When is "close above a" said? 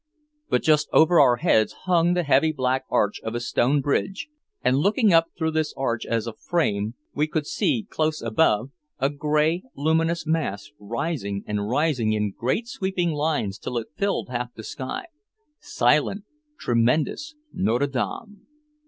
7.87-9.11